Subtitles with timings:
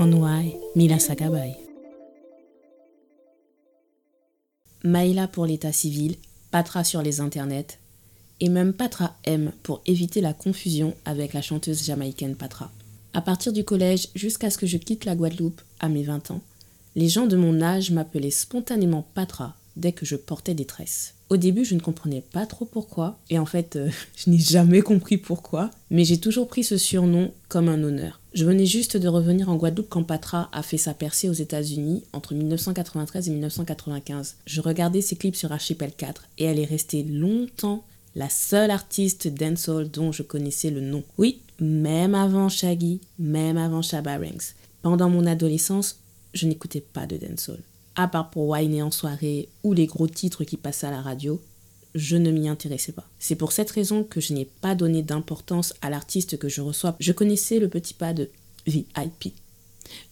[0.00, 1.54] Onwai Mila Sakabay.
[4.82, 6.16] Maïla pour l'état civil,
[6.50, 7.78] Patra sur les internets,
[8.40, 12.72] et même Patra M pour éviter la confusion avec la chanteuse jamaïcaine Patra.
[13.12, 16.40] À partir du collège jusqu'à ce que je quitte la Guadeloupe à mes 20 ans,
[16.96, 21.12] les gens de mon âge m'appelaient spontanément Patra dès que je portais des tresses.
[21.28, 24.80] Au début, je ne comprenais pas trop pourquoi, et en fait, euh, je n'ai jamais
[24.80, 28.19] compris pourquoi, mais j'ai toujours pris ce surnom comme un honneur.
[28.32, 32.04] Je venais juste de revenir en Guadeloupe quand Patra a fait sa percée aux États-Unis
[32.12, 34.36] entre 1993 et 1995.
[34.46, 37.82] Je regardais ses clips sur Archipel 4 et elle est restée longtemps
[38.14, 41.02] la seule artiste dancehall dont je connaissais le nom.
[41.18, 44.54] Oui, même avant Shaggy, même avant Shabba Ranks.
[44.82, 45.98] Pendant mon adolescence,
[46.32, 47.60] je n'écoutais pas de dancehall
[47.96, 51.40] à part pour whiner en soirée ou les gros titres qui passaient à la radio,
[51.94, 53.08] je ne m'y intéressais pas.
[53.18, 56.96] C'est pour cette raison que je n'ai pas donné d'importance à l'artiste que je reçois.
[57.00, 58.30] Je connaissais le petit pas de
[58.66, 59.34] VIP.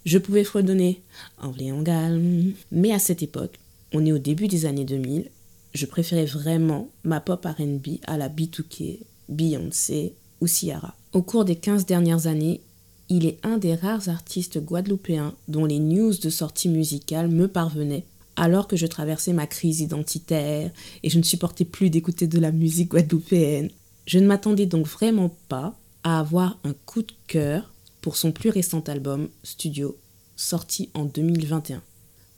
[0.05, 1.01] Je pouvais fredonner
[1.39, 2.53] en galme.
[2.73, 3.59] Mais à cette époque,
[3.93, 5.31] on est au début des années 2000,
[5.75, 10.95] je préférais vraiment ma pop RB à la B2K, Beyoncé ou Ciara.
[11.13, 12.61] Au cours des 15 dernières années,
[13.09, 18.05] il est un des rares artistes guadeloupéens dont les news de sortie musicale me parvenaient
[18.39, 20.71] alors que je traversais ma crise identitaire
[21.03, 23.71] et je ne supportais plus d'écouter de la musique guadeloupéenne.
[24.07, 28.51] Je ne m'attendais donc vraiment pas à avoir un coup de cœur pour son plus
[28.51, 29.99] récent album, Studio,
[30.37, 31.83] sorti en 2021.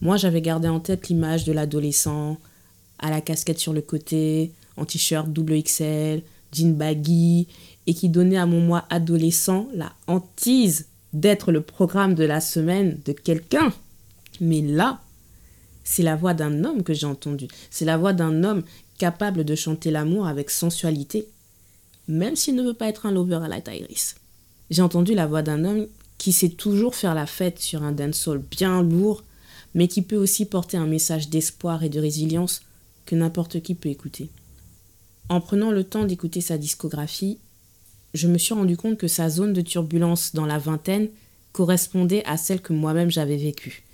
[0.01, 2.39] Moi, j'avais gardé en tête l'image de l'adolescent,
[2.99, 6.23] à la casquette sur le côté, en t-shirt double XL,
[6.53, 7.47] jean baggy
[7.87, 12.99] et qui donnait à mon moi adolescent la hantise d'être le programme de la semaine
[13.05, 13.73] de quelqu'un.
[14.41, 15.01] Mais là,
[15.85, 17.49] c'est la voix d'un homme que j'ai entendu.
[17.71, 18.63] C'est la voix d'un homme
[18.99, 21.27] capable de chanter l'amour avec sensualité,
[22.09, 24.17] même s'il ne veut pas être un lover à la Tyrese.
[24.71, 25.87] J'ai entendu la voix d'un homme
[26.19, 29.25] qui sait toujours faire la fête sur un dancehall bien lourd,
[29.75, 32.61] mais qui peut aussi porter un message d'espoir et de résilience
[33.07, 34.29] que n'importe qui peut écouter.
[35.29, 37.39] En prenant le temps d'écouter sa discographie,
[38.15, 41.09] je me suis rendu compte que sa zone de turbulence dans la vingtaine
[41.53, 43.85] correspondait à celle que moi-même j'avais vécue.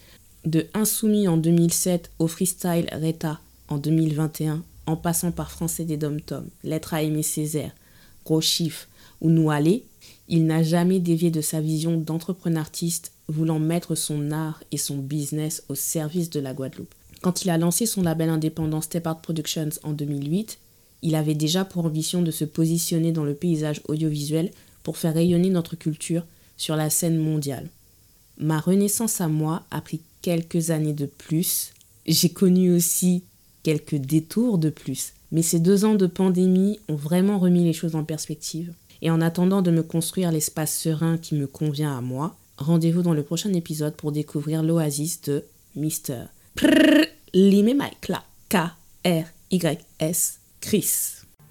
[0.46, 6.20] De Insoumis en 2007 au freestyle Reta en 2021, en passant par Français des Dom
[6.20, 7.72] Tom, Lettre à Aimé Césaire,
[8.24, 8.86] Gros Chiffre
[9.20, 9.82] ou Aller,
[10.28, 14.98] il n'a jamais dévié de sa vision d'entrepreneur artiste voulant mettre son art et son
[14.98, 16.94] business au service de la Guadeloupe.
[17.22, 20.60] Quand il a lancé son label indépendant Step Art Productions en 2008,
[21.02, 24.52] il avait déjà pour ambition de se positionner dans le paysage audiovisuel
[24.84, 26.24] pour faire rayonner notre culture
[26.56, 27.68] sur la scène mondiale.
[28.38, 31.72] Ma renaissance à moi a pris quelques années de plus.
[32.04, 33.22] J'ai connu aussi
[33.62, 35.12] quelques détours de plus.
[35.30, 38.74] Mais ces deux ans de pandémie ont vraiment remis les choses en perspective.
[39.02, 43.14] Et en attendant de me construire l'espace serein qui me convient à moi, rendez-vous dans
[43.14, 45.44] le prochain épisode pour découvrir l'oasis de
[45.76, 46.24] Mister.
[46.56, 47.06] Prrr,
[48.48, 50.90] K-R-Y-S Chris.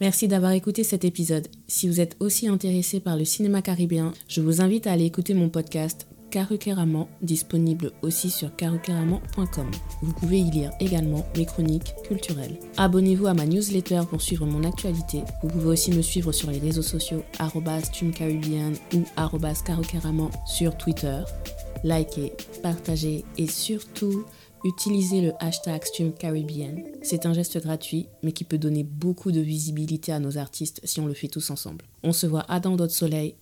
[0.01, 1.47] Merci d'avoir écouté cet épisode.
[1.69, 5.33] Si vous êtes aussi intéressé par le cinéma caribéen, je vous invite à aller écouter
[5.33, 9.71] mon podcast Caruqueraman, disponible aussi sur caruqueraman.com.
[10.01, 12.59] Vous pouvez y lire également mes chroniques culturelles.
[12.75, 15.23] Abonnez-vous à ma newsletter pour suivre mon actualité.
[15.41, 19.05] Vous pouvez aussi me suivre sur les réseaux sociaux streamcaribbean ou
[19.65, 21.23] caruqueraman sur Twitter.
[21.85, 24.25] Likez, partagez et surtout
[24.65, 26.83] Utilisez le hashtag StreamCaribbean.
[27.03, 30.99] C'est un geste gratuit, mais qui peut donner beaucoup de visibilité à nos artistes si
[30.99, 31.85] on le fait tous ensemble.
[32.01, 33.35] On se voit à dans d'autres soleils.